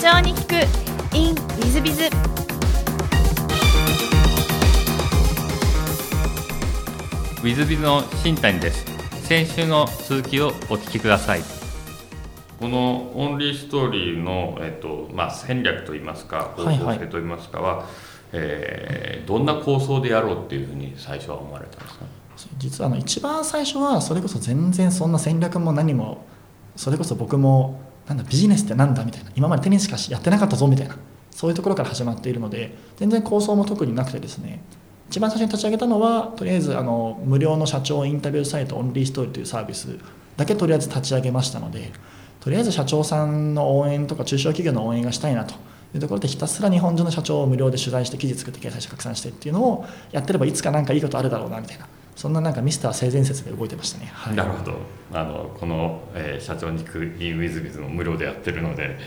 [0.00, 0.54] 長に聞く
[1.14, 2.04] in ウィズビズ。
[2.04, 8.86] ウィズビズの新谷です。
[9.26, 11.42] 先週の続きをお聞きください。
[12.58, 17.86] このオンリーストーリーの、えっとまあ、戦略といいますか方向性といいますかは、はいはい、
[18.32, 22.06] えー、どんな構想でやろうっていうふうに最初は思われたんですか？
[22.56, 26.24] 実はあの一番最初はそれこそ全然そんな戦略も何も
[26.74, 29.30] それこそ僕もなんだビジネスってなんだみたいな。
[29.36, 30.96] 今までテニスしかやってなかったぞみたいな。
[31.30, 34.60] そういうところから始まっているので全然構想も特になくてですね。
[35.08, 39.96] 一番最初に立ち上げたのはとりあえずあの無料の社長インタビューサイトオンリーストーリーというサービス
[40.36, 41.92] だけとりあえず立ち上げましたので
[42.40, 45.54] とりあえず社長さんの応援とか中小企業の応援がしたいなと。
[45.92, 51.88] いうところでひたすら日本中の社長を無料で取材して記事作って掲載して拡散してっていうのをやってればいつか何かいいことあるだろうなみたいな。
[52.20, 54.74] そんななんかミスター性善説で動いてましたね、はい、なるほど。
[55.10, 58.98] あのこの、えー、社長に行くインウィズビズも無料でやってるので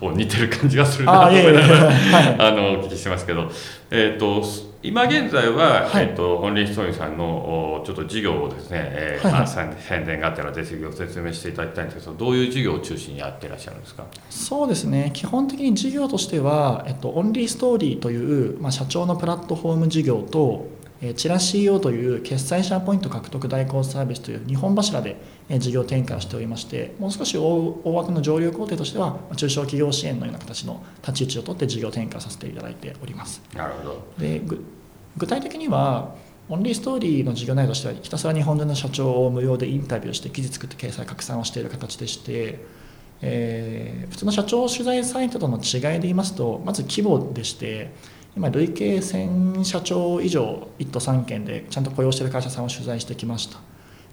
[0.00, 1.90] 似てる感じがするなと思いながら
[2.46, 3.50] あのお聞きしてますけど、
[3.90, 4.44] えーと、
[4.80, 14.04] 今現在は、はい、えーと、オンリーストーリーさんのちょっと事業をですね、えーはいはい、宣伝があったらぜひご説明していただきたいんですけどどういう事業を中心にやっていらっしゃるんですか？
[14.30, 15.10] そうですね。
[15.12, 20.75] 基本的に事業としては、えっと、オンリーストーリーという、まあ、社長のプラットフォーム事業と
[21.16, 25.16] チラシ EO という決済者ポイント獲得代行サービスという2本柱で
[25.58, 33.42] 事業展開をしておりましてもう少し大枠の上流工程としては中小企業支援のような形の立ち位置を取って事業展開させていただいております。
[33.54, 34.06] なるほど。
[34.18, 34.40] で
[35.16, 36.14] 具体的には
[36.48, 42.60] オンリーストーリーの事業内容としてはひたすら日本人の社長を無料でインタビューして記事作って掲載拡散をしている形でして、
[43.20, 47.90] えー、普通の社長取材サイトとの違いで言いますとまず規模でして
[48.36, 53.58] 今累計1000社長以上1都3県でちゃんと雇用している会社さんを取材してきました。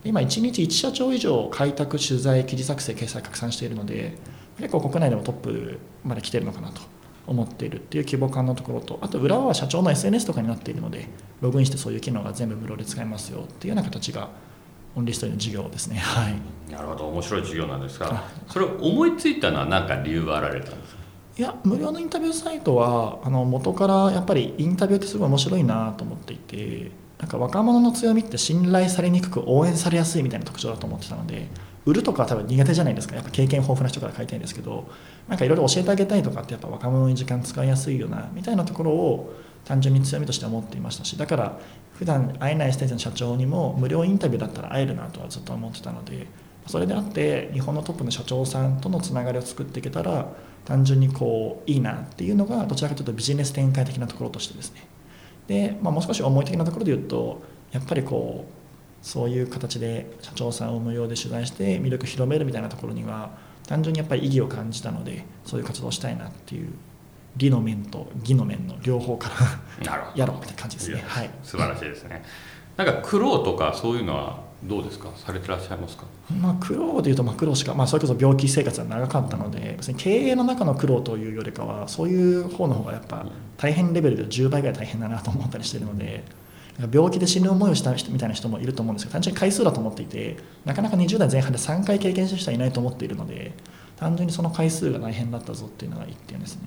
[0.05, 4.17] 今1日1社長以上開拓取材記事作成掲載拡散しているので
[4.57, 6.81] 結構国内でもトップまで来てるのかなと
[7.25, 11.07] 思っているっていう規模感のところとあと裏は社長の SNS とかになっているので
[11.39, 14.29] ログインしてそういう機能が全部無料で使えますよっていうような形が
[14.95, 15.97] オンリーストリーの事業ですね。
[15.97, 16.35] はい。
[16.71, 17.07] なるほど。
[17.07, 21.02] 面白い事業なんですがそれを思いついたのは何か理由があられたんですか？
[21.35, 31.47] いや無料のインタビューサイトはあの元からやっぱりインタビューってすごい面白いなと思っていてなんか若者の強みって信頼されにくく応援されやすいみたいな特徴だと思ってたので
[31.85, 33.15] 売るとかは多分苦手じゃないですか。
[33.15, 34.87] やっぱ経験豊富な人から書いたいんですけど
[35.27, 39.33] なんかいろいろ教えてあげたいとかってやっぱ若者に時間使いやすいよなみたいなところを
[39.65, 41.59] 単純に強みとして思っていましたしだから
[41.93, 46.27] 普段会えないステージの社長にも無料インタビューだったら会えるなとはずっと思ってたので
[46.67, 50.27] それであって日本のトップの社長さんとのつながりを作っていけたら
[50.65, 54.87] 単純にこういいなっていうのがどちらかというとビジネス展開的なところとしてですね
[55.47, 57.41] で、まあ、もう少し思い的なところで言うと
[57.71, 63.31] やっぱりこうそういう形で社長さんを無料で取材して魅力広めるみたいなところには
[63.67, 66.69] 単純にやっぱり意義を感じたのでそういう活動をしたいなっていう
[67.35, 69.29] 理の面と義の面の両方か
[69.85, 71.03] ら やろうみたいな感じですね。
[71.05, 72.23] はい、素晴らしいですね。
[72.77, 75.09] なんか苦労とかそういうのはどうですか？
[75.15, 76.05] されてらっしゃいますか、
[76.41, 83.25] まあ、苦労でいうとまあ苦労しか、まあ、それこそ病気生活が長かったので別に経営の中の苦労というよりかはそういう方の方がやっぱ
[83.57, 86.23] 大変レベルで10倍ぐらい大変だなと思ったりしているので
[86.91, 93.51] 病気で死ぬ思いをした人みたいな人もいると思うんですけど単純に回数だと思っていてなかなか20代前半で3回経験した人はいないと思っているので
[93.97, 96.61] 単純にその回数が大変だったぞっていうのが1点ですね。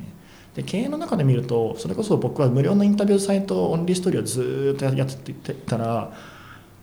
[0.54, 6.12] で経営の中で見るとそれこそ僕は無料のインタビューサイトオンリーストーリーをずっとやってたら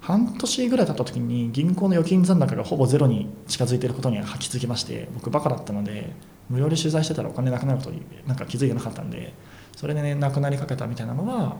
[0.03, 6.11] 半年ぐらい経った時に銀行の預金残高がほぼゼロに近づいていることには気づきまして僕バカだったので
[6.49, 9.33] 無料で取材してたらお金なくなることになんか気づいてなかったんで
[9.77, 11.55] それでねなくなりかけたみたいなのは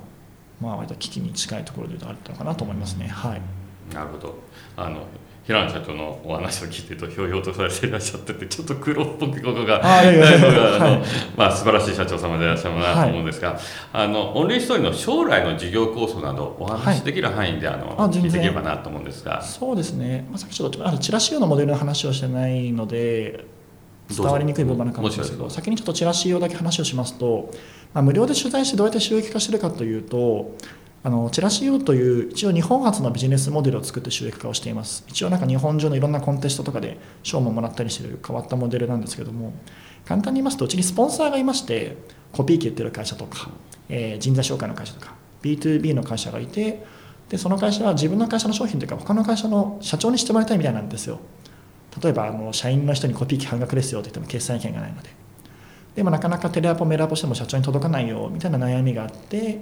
[0.59, 3.07] まあ割と危機に近いところであったのかなと思いますね。
[3.07, 3.41] はい。
[3.93, 4.35] なるほど。
[4.75, 5.05] あの
[5.45, 11.01] 平野社長のお話を聞いてるとひょうひょうとされていらっしゃっててちょっと苦労っぽくことがないのが
[11.35, 13.41] まあ素晴らしい社長様でいらっしゃるなと思うんです。
[13.41, 13.59] が、はい、
[13.91, 19.41] あのオンリーストーリーの将来の事業構想などお話しできる範囲で、あの聞いていければなと思うんですが。
[19.41, 23.45] そうですね、まあ、さっきちょっとあのチラシ用のモデルの話をしてないので
[24.09, 27.51] 伝わりにくい部分なかもしれないですけど先にちょっとチラシ用だけ話をしますと、
[27.93, 30.55] まあ、無料で取材してどうやって収益化してるかというと
[31.05, 35.03] あのチラシ U という一応日本初のビジネスモデルを作って収益化をしています。
[35.09, 39.53] 一応なんか日本中のいろんなコンテストとかで賞ももらったりしてる変わったモデルなんですけども
[40.05, 41.97] 簡単に言いますとうちにスポンサーがいまして
[42.31, 43.49] コピー機売ってる会社とか、
[43.89, 46.85] えー、人材紹介の会社とか B2B の会社がいて
[47.27, 51.19] でその会社は自分の会社の商品というか他の会社の社長にしてもらいたいみたいなんですよ。
[52.01, 55.09] 例えばあの社員の人にコピー機半額ですよって言っても決済権がないので。
[55.95, 59.59] でもなかなかテレアポメールアポしても社長に届かないよみたいな悩みがあって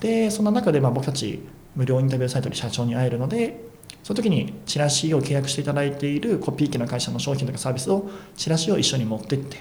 [0.00, 1.40] でその中でまあ僕たち
[1.74, 3.68] 無料インタビューサイトで社長に会えるので
[4.02, 9.56] その時にチラシを契約していただいているコピー機の会社の商品とかサービスをチラシを一緒に持ってって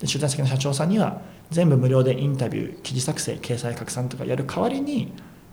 [0.00, 5.12] で取材先の社長さんには全部無料でインタビュー記事作成掲載拡散とかやる代わりに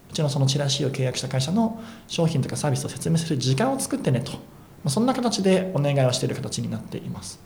[0.09, 4.37] うちのそのチラシを契約した会社の商品とかサービスを説明する時間を作ってねと、ま
[4.85, 7.39] あ、そんな形でお願いをしている形になっています。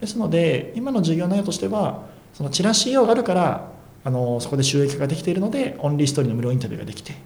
[0.00, 3.75] ですので今の事業内容としてはそのチラシ用があるから
[4.06, 7.16] あのそこで収益化ができているのでオンリーストーリーの無料インタビューができて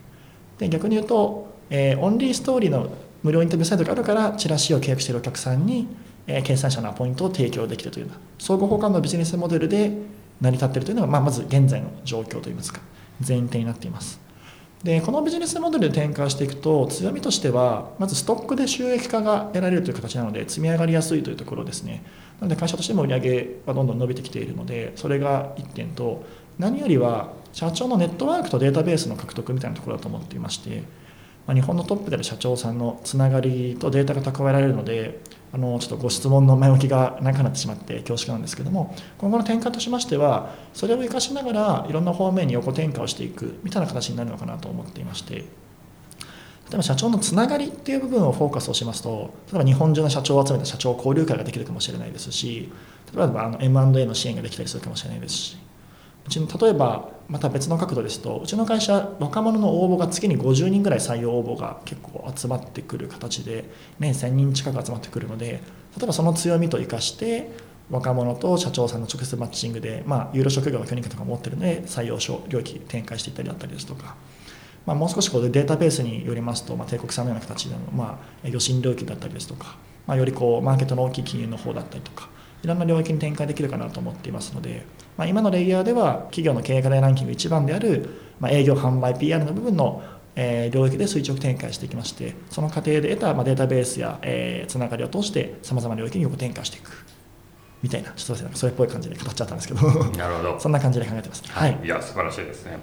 [0.57, 2.91] で逆に言うと、えー、オンリーストーリーの
[3.23, 5.87] 無料インタビューサイトがあるからチラシを契約しているお客さんに、
[6.27, 9.93] えー、掲載者のアポイントを提供できるというような相互交換のビジネスモデルで
[10.41, 12.81] 成り立っているというのが、まあ、まず現在の状況といいますか
[13.29, 14.19] 前提になっています。
[14.83, 22.03] でこのビジネスモデルで展開していくと強みとしてはまずストックで収益化が得られるという形なので積み上がりやすいというところですね。
[22.41, 26.25] なので会社としても売り上げはどんどん伸びてきているのでそれが1点と
[26.61, 30.85] 何よりは社長のネットワークとデータベースの獲得みたいなところだと思っていまして
[31.47, 35.21] まあ、日本のトップである社長さんのつながりとデータが蓄えられるので
[35.53, 45.45] あのちょっとご質問の前置きがなくなってしまって恐縮なんですけども今後の転換としましてはそれを生かしながらいろんな方面に横転換をしていくみたいな形になるのかなと思っていまして例
[46.75, 52.71] えば社長のつながりっていう部分をフォーカスをしますと例えば日本中の社長を集めた社長交流会ができるかもしれないですし
[53.13, 55.57] 例えばあの M&A の支援ができたりするかもしれないですし
[56.31, 63.65] うちの例えばまた別の角度ですとうちの会社若者の応募が月に50人ぐらい採用応募が結構集まってくる形で
[63.99, 67.51] 年1000人近く集まってくるので例えばその強みと生かして
[67.91, 74.15] 若者と社長さんの直接マッチングで、まあ、有料職業の許認可とか持ってるので採用書領域展開していったりだったりですとか、
[74.87, 79.77] まあ、もう少しこうデータベースによりますと、まあ、帝国さんのような形での、まあ、予診領域だったりですとか、
[80.07, 82.29] まあ、よりこうマーケットの大きい金融の方だったりとか
[82.63, 84.85] いろんな領域に展開できるかなと思っていますので、
[85.21, 88.09] まあ、今のレイヤーでは企業の経営課題ランキング1番である、
[88.41, 90.03] まあ、営業販売 PR の部分の
[90.37, 96.93] えー、領域で垂直展開していきましてその過程で得た、まあ、データベースや、えー、つながりを通してさまざまな領域に横展開していく。
[97.83, 99.83] みたいなちょっとそれっぽい感じで語っちゃったんですけど。
[100.17, 100.57] なるほど。
[100.63, 102.79] そんな感じで考えてます、はい、いや素晴らしいですね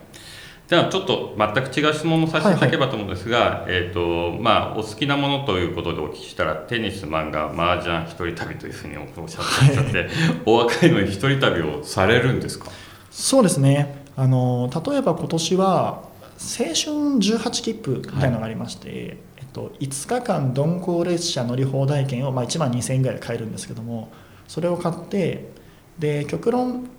[0.67, 10.07] じゃあちょっと全く違う質問をさせていただければと思うんですが、はいはい、えーとまあ、お好きなものということでお聞きしたらテニス漫画麻雀一人旅というふうにおっしゃっていらっしゃって、はい、
[10.45, 12.69] お若いのに一人旅をされるんですか？
[13.09, 14.03] そうですね。
[14.17, 16.03] あの例えば今年は
[16.37, 18.97] 青春18切符みたいなのがありまして、はい、
[19.37, 24.11] えっと、5日間鈍行列車乗り放題券を、まあ、1万2000円ぐらいで買えるんですけども
[24.47, 25.49] それを買って
[25.97, 26.89] で極論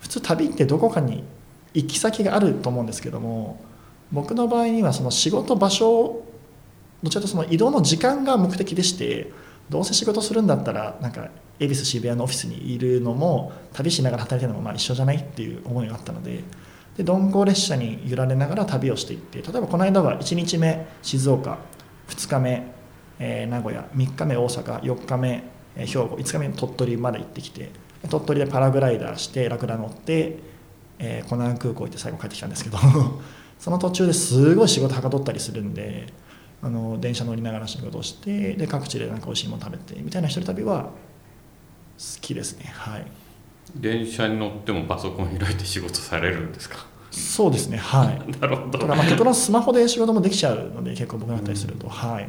[0.00, 1.24] 普通旅ってどこかに
[1.76, 3.60] 行き先があると思うんですけども
[4.10, 6.22] 僕の場合にはその仕事場所
[7.02, 9.30] どちらかとその移動の時間が目的でして
[9.68, 11.28] どうせ仕事するんだったらなんか
[11.60, 16.44] 恵比寿渋谷のオフィスにいるのも旅しながら働いてるのもまあ一緒じゃないっていう思いがあったので
[16.96, 21.58] で鈍行列車に揺られながら旅をしていって例えばこの間は1日目静岡
[22.08, 22.72] 2日目、
[23.18, 25.42] え、名古屋3日目大阪4日目、
[25.76, 27.70] え、兵庫5日目鳥取まで行ってきて
[28.08, 30.38] 鳥取でパラグライダーしてラクダ乗って
[30.98, 32.78] えー、コナン空港行って最後帰ってきたんですけど
[33.58, 36.06] その途中ですごい仕事はかどったりするんで
[36.62, 40.90] あの電車乗りながら仕事をしてで各地でなんか美味しいもの食べてみたいな一人旅は好
[42.20, 42.70] きですね。
[42.74, 43.06] はい。
[43.74, 46.86] 電車に乗ってもパソコン開いて仕事されるんですか？
[47.10, 47.78] そうですね。
[47.78, 48.30] はい。
[48.40, 48.78] なるほど。
[48.78, 52.28] ただまあ結論スマホで仕事もできちゃうので結構僕だったりすると、うん、はい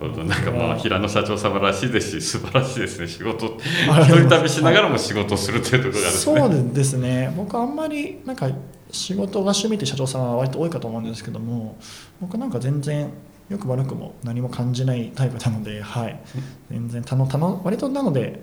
[0.00, 0.24] ほど。
[0.24, 3.08] なんかまあ平野社長様らしいですし素晴らしいですね。
[3.08, 6.40] 仕事一人旅しながらも仕事をするというところがですね。
[6.40, 7.32] そうですね。
[7.36, 8.50] 僕あんまりなんか
[8.90, 11.76] 仕事が趣味って社長さんは割と多いかと思うんですけども
[12.20, 13.10] 僕なんか全然
[13.48, 16.20] よく悪くも何も感じないタイプなので、はい、
[16.70, 18.40] 全然たのたの割となので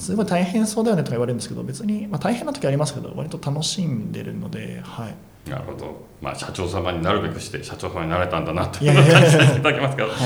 [0.00, 10.16] すごい大変そうだよねとか言われるんですけど別に、まあ、大変な時ありますけど割と楽しんでるので、はい、なるほど、まあ、社長様になるべくして社長様になれたんだなという感じさせていただきますけど、はい、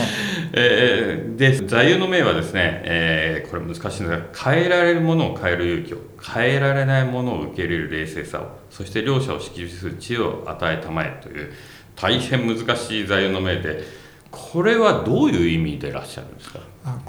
[0.52, 11.52] えー、で座右の銘はですね、えー、これ難しいんですが変えられるものを変える勇気を変えられないものを受け入れる冷静さをそして両者を識する知恵を与えたまえという
[11.96, 13.82] 大変難しい座右の銘で
[14.30, 16.58] これはどういう意味でいらっしゃるんですか？
[16.58, 16.62] あ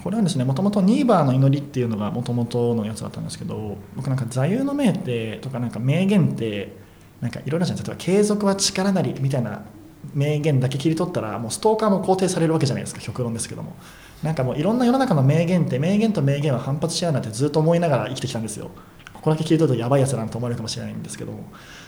[0.05, 6.77] これはですねもともとニーバーの祈りっていうのがもともとのやつだったんですけど僕なんか座右の銘ってとかなんか名言って
[7.21, 9.65] なんかいろいろじゃな例えば継続は力なりみたいな
[10.13, 13.75] 名言だけ切り取ったらもうストーカーも肯定されるわけじゃないですか極論ですけども。
[14.21, 18.69] なんかもういろんな世の中の名言って名言と名言は反発し合うなんてずっと思いながら生きてきたんですよ。
[19.11, 21.45] ここだけ切り取るとやばいやつだなと思われるかもしれないんですけども。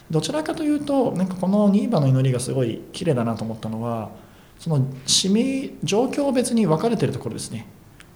[0.10, 4.10] どちらかというとなんかこのニーバの祈りがすごい綺麗だなと思ったのは
[4.58, 7.68] そのシミ状況別に分かれてるところですね。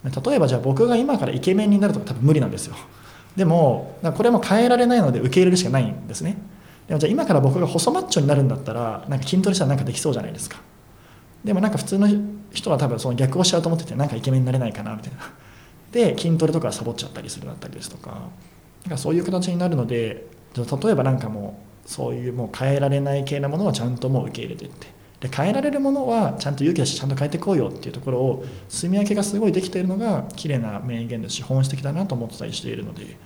[0.03, 2.75] 例えばじゃあ僕が今からイケメンになるとか多分無理なんですよ。
[3.35, 6.37] でもこれも変えられないので受け入れるしかないんですね。
[6.87, 10.59] でもじゃあ今から僕が細マッチョになるんだったらなんか筋トレしたらなんかできそうじゃないですか。
[11.43, 12.07] でもなんか普通の
[12.51, 15.31] 人は多分その逆をしちゃうと思っててなんかイケメンになれないかなみたいな。
[15.91, 18.29] で筋トレとかサボっちゃったりするだったりですとか。
[18.83, 24.87] なんかそういう形になるので例えばなんかもうそういうもう変えられない系なものはちゃんともう受け入れてって。
[25.21, 33.17] で変えられるものはちゃんと勇気出してちゃんと変えていこうよっていうところを住み分けがすごいできているのが綺麗な名言ですし本質的だなと思ってたりしているので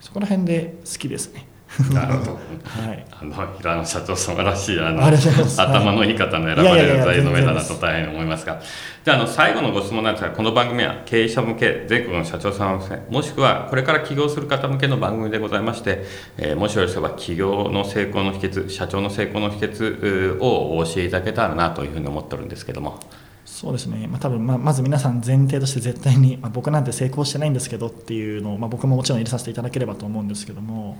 [0.00, 1.46] そこら辺で好きですね。
[1.92, 2.32] なるほど。
[2.32, 3.06] はい。
[3.10, 8.60] あの平野社長様らしいあの頭のいい方の選ばれる座右の銘だなと大変思いますが、
[9.04, 16.04] じゃあの最後のご質問なんですが、この番組は経営者向け全国の社長様向け、もしくはこれから起業する方向けの番組でございまして、
[16.36, 23.00] えー、もしよろしければ起業の成功の秘訣、社長の成功の秘訣をお教えいただけたらなというふうに思ってるんですけども。
[23.44, 30.96] そうですね、まあ、多分まあまず皆さん前提として絶対に、まあ、僕なんて成功してないんですけどっていうのを、まあ、僕ももちろん入れさせていただければと思うんですけども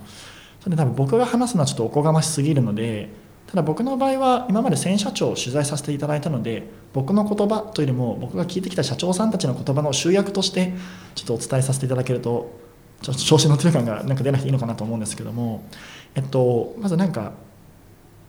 [0.63, 3.09] それ多分僕が話すのはちょっとおこがましすぎるので
[3.47, 10.73] ただ僕の場合は今まで1000社長を取材させていただいたので僕の言葉というよりも僕が聞いてきた社長さんたちの言葉の集約として
[11.15, 12.57] ちょっとお伝えさせていただけると
[13.01, 15.65] ちょっと調子のってる感がなんか出なくていいのかなと思うんですけども、
[16.15, 17.33] えっと、まずなんか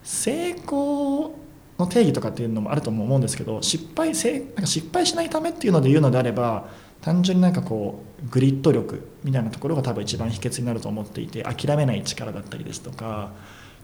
[0.03, 1.33] 成功
[1.79, 6.67] の定義とかっていうのもあると思うんですけど失敗せなんか失敗しないためっていうので言うのであれば
[7.05, 13.31] 単純になんかこうグリッド力みたいなところが多分一番秘訣になると思っていて諦めない力だったりですとか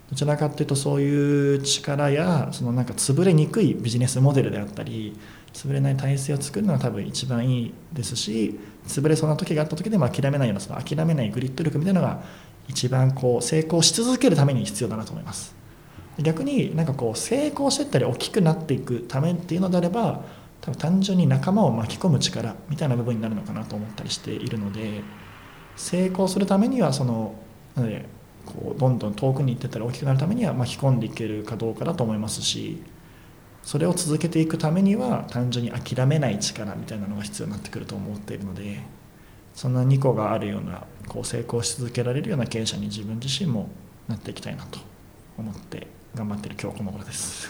[0.09, 5.15] どちらかっていうとそういう力やそのなんか潰れにくいビジネスモデルであったり
[5.53, 12.23] 潰れない体制を作るのが多分一番いいですし潰れそうな時があった時でも諦めないようなその諦めないグリッド力みたいなのが
[12.69, 15.53] 一番こう成功し続けるために必要だなと思います。
[16.17, 20.23] 逆になんかこう成功していったり大きくなっていくためっていうのであれば
[20.61, 25.01] 多分単純に仲間を巻き込む力みたいな部分になるのかなと思ったりしているので
[25.75, 27.35] 成功するためにはその
[27.75, 28.05] なので
[28.45, 32.81] こうどんどん遠くに行ってったら大きくなるためには巻き込んでいけるかどうかだと思いますし
[33.63, 38.81] それを続けていくためには単純に諦めない力みたいなのが必要になってくると思っているので
[39.53, 43.69] そんな2個があるようなこう成功し続けられるような経営者に自分自身も
[44.07, 44.79] なっていきたいなと
[45.37, 47.49] 思って頑張ってる今日この頃です。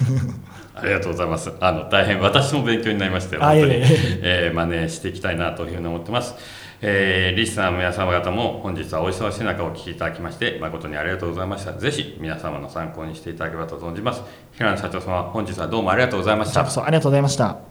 [0.76, 1.52] ありがとうございます。
[1.60, 3.74] あの大変私も勉強になりまして本当に、
[4.22, 6.36] えー、真似していきたいなというふうに思ってます、
[6.82, 11.74] えー、リスナーの皆様方も本日はお忙しい中お聞きいただきまして誠にありがとうございました。
[11.74, 14.22] ぜひ皆様の参考にしていただければと存じます。
[14.54, 16.62] 平野社長様本日はどうもありがとうございました。
[16.62, 17.71] ありがとうございました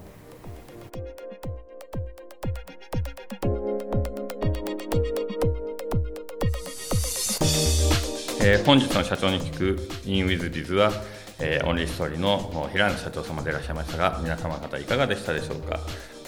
[8.50, 9.76] えー、本日の社長に聞く
[10.06, 10.90] InWithDiz は、
[11.38, 15.78] えー、オンリーストーリーの平野社長様でいらっしゃいましたが皆様方いかがでしたでしょうか？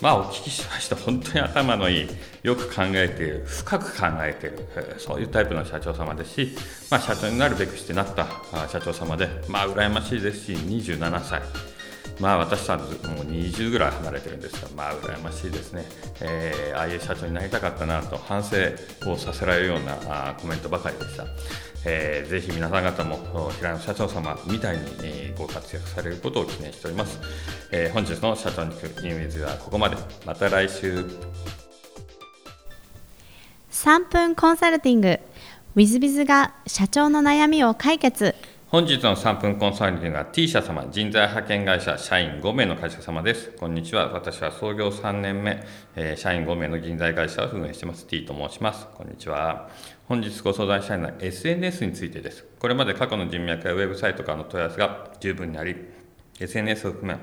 [0.00, 2.08] まあお聞きしました本当に頭のいい
[2.44, 6.56] よく考えている深く考えている、えー、そういうタイプの社長様ですし、
[6.92, 8.28] まあ、社長になるべくしてなった
[8.68, 11.42] 社長様でまあ羨ましいですし27歳。
[12.20, 15.84] まあ私さんもう20ぐらい離れてるんですが、まあ羨ましいですね、
[16.20, 18.56] えー、ああいう社長になりたかったなと反省
[19.10, 21.24] をさせられるようなあコメントばかりでした。
[21.84, 27.18] えー、ぜひ皆さん方も平野社長様みたいに、えー、ご活躍されることを記念しております、
[27.72, 31.04] えー、本日の社長にイメージはここまでまた来週
[33.70, 35.18] 3分コンサルティング
[35.74, 38.34] WithBiz が社長の悩みを解決
[38.72, 43.50] 本日の3分コンサルティングは T 社様、人材派遣会社社員5名の会社様です。
[43.50, 44.08] こんにちは。
[44.14, 45.62] 私は創業3年目、
[45.94, 48.86] えー、社員5名の人材会社を運営しています T と申します。
[48.94, 49.68] こんにちは。
[50.08, 52.44] 本日ご相談したいのは SNS についてです。
[52.58, 55.76] これまで過去の人脈やウェブサイトからの問い合わせが十分にあり、
[56.40, 57.18] SNS を含め、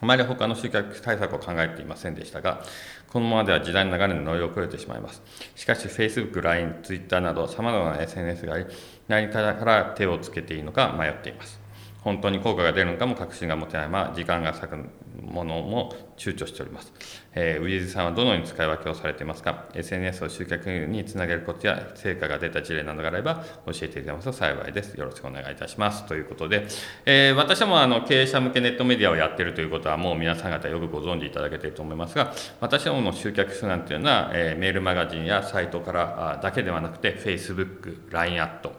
[0.00, 2.62] あまり他の集客対策を考えていませんでしたが、
[3.10, 5.22] このままでは時代の流れに乗り遅れてしまいます。
[5.54, 8.66] しかし、Facebook、LINE、Twitter など様々な SNS があり、
[9.06, 11.63] 何から手をつけていいのか迷っています。
[12.04, 14.76] 本当に効果が出るのかも確信が持てないまま時間が割く
[15.22, 16.92] ものも躊躇しております。
[17.34, 24.94] えー、ウィズさんはどのように使い分けをされていますか ?SNS を集客につなげることや成果が出た事例などがあれば教えていただけますと幸いです。
[24.94, 26.04] よろしくお願いいたします。
[26.06, 26.66] ということで、
[27.06, 38.72] えー、私もあの経営者向けネットメディアをやっているということはもう皆さん方よくご存知いただけていると思いますが、私どもの集客手段というのは、えー、メールマガジンやサイトからだけではなくて Facebook、LINE アット、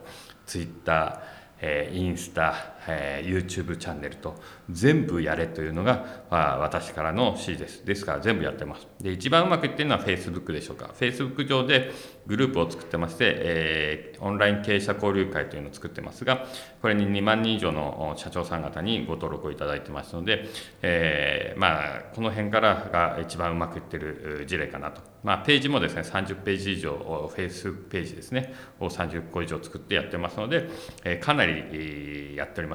[0.45, 1.21] Twitter、
[1.59, 4.35] えー、インスタ、えー、YouTube チャンネルと
[4.69, 7.85] 全部やれというのが、まあ、私からの指示です。
[7.85, 8.87] ですから全部やってます。
[9.01, 10.91] で、一番うまくいってるのは Facebook でしょうか。
[10.97, 11.91] Facebook 上で
[12.27, 16.45] グループを作ってまして、えー、オンライン経営者交流会というのを作ってますが、
[16.81, 20.45] これに2万人以上の社長さん方にご登録をいただいてますので、
[20.81, 25.01] えー、まあ、この辺からが一番うまくいってる事例かなと。
[25.23, 26.93] まあ、ページもですね、30ページ以上、
[27.35, 30.69] Facebook ページですね、を30個以上作ってやってますので、
[31.03, 32.74] えー、かなりやっておりま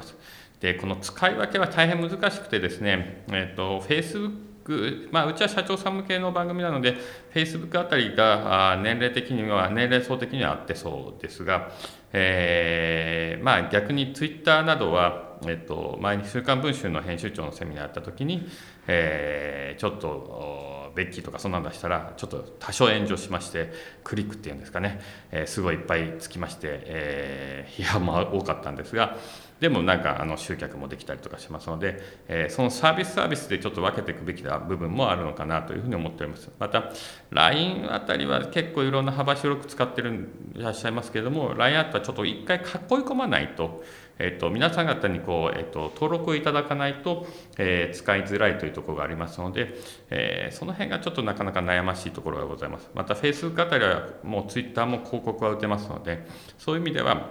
[0.59, 11.71] で、この使い分けは大変難しくてですね、えっ、ー、と、Facebook、まあ、うちは社長さん向けの番組なのでフェイスブックあたりが年齢的には年齢層的には合ってそうですが、
[12.13, 18.47] えー、まあ、逆にツイッターなどは、えっと、前に「週刊文春」の編集長のセミナーやった時に、
[18.87, 23.71] えー、ちょっとベッキーとかそんなん出したらちょっと多少炎上しまして
[24.03, 24.99] クリックっていうんですかね、
[25.31, 29.17] えー、すごいいっぱいつきまして、え批判も多かったんですが
[29.61, 36.49] でもなんかあの集客もできたりとかしますので、えー、そのサービスサービスでちょっと分けていくべきな部分もあるのかなというふうに思っております。
[36.57, 36.91] また、
[37.29, 43.83] LINE あたりは結構いろんな幅広く使ってるいらっしゃいますけれども、LINE アットはちょっと一回囲い込まないと、
[44.21, 47.25] えっと、皆さん方にこう、えっと、登録をいただかないと、
[47.57, 49.73] えー、使いづらいというところがありますので、
[50.09, 52.89] えー、その辺がちょっとなかなか悩ましいところがございます。
[52.93, 56.25] また、Facebook あたりはもう Twitter も広告は打てますので、
[56.57, 57.29] そういう意味では、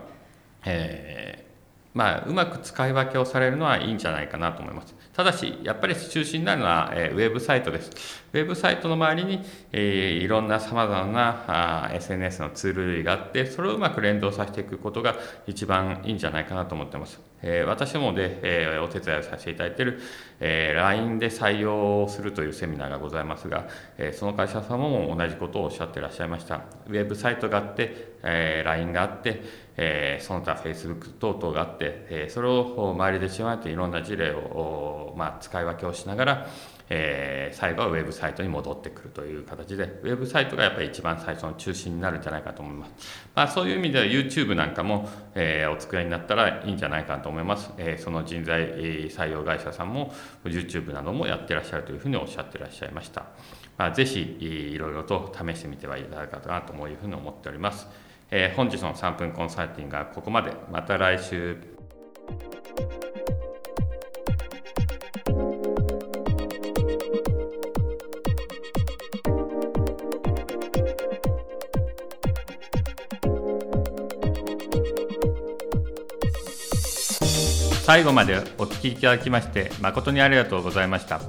[0.67, 1.50] えー
[1.93, 4.95] まあ、うまく使い分けをされるのはいいんじゃないかなと思います。
[5.13, 7.91] ただし、やっぱり中心になるのは、えー、ウェブサイトです。
[8.33, 9.41] ウェブサイトの周りに、
[9.73, 15.17] えー、いろんなさまざまなあ SNS のツール類があって、それをうまく連動させていくことが
[15.49, 17.21] 一番いいんじゃないかなと思ってます。
[17.43, 20.01] えー、私もで、えー、お手伝いをさせていただいている、
[20.41, 23.67] えー、LINE で採用するというセミナーがございますが、
[23.99, 26.63] えー、その会社様も同じことをおっしゃっていらっしゃいました。
[26.87, 29.43] ウェブサイトがあって、えー、LINE があって、
[29.83, 36.47] えー、その他 Facebook 等々があって、えー、それを周りでしまっていろんな事例を、まあ、使い分けをしながら、
[36.91, 42.93] えー、最後はウェブサイトに戻ってくるという形で、ウェブサイトがやっぱり一番最初の中心になるんじゃないかと思います。
[43.35, 47.73] まあ、そういう意味では YouTube なんかも、えー、お作りになったらいいんじゃないかと思います。
[47.79, 48.75] えー、その人材
[49.09, 50.13] 採用会社さんも
[50.45, 53.25] YouTube などもやってらっしゃるというふうにおっしゃってらっしゃいました。
[53.79, 58.10] まあ、ぜひいろいろと試してみてはいただけたらというふうに思っております。
[58.31, 60.53] えー、本日の3分コンサルティングはここまで。
[60.71, 61.57] また来週。
[77.85, 81.21] 最後までお聞きいただきまして誠にありがとうございました。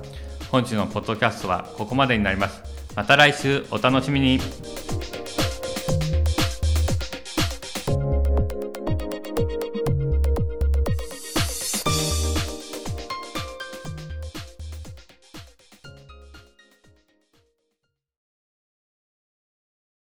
[0.52, 2.62] 本日のポッドキャストはここまでになります。
[2.96, 4.40] また来週お楽しみに。